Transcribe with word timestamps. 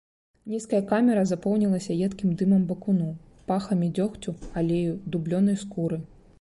Нізкая 0.51 0.79
камера 0.91 1.25
запоўнілася 1.31 1.97
едкім 2.07 2.33
дымам 2.41 2.65
бакуну, 2.71 3.09
пахамі 3.53 3.93
дзёгцю, 3.99 4.37
алею, 4.63 4.99
дублёнай 5.17 5.63
скуры. 5.65 6.05